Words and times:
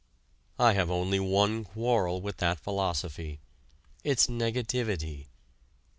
I 0.57 0.73
have 0.73 0.89
only 0.89 1.19
one 1.19 1.63
quarrel 1.63 2.21
with 2.21 2.37
that 2.37 2.59
philosophy 2.59 3.39
its 4.03 4.25
negativity. 4.25 5.27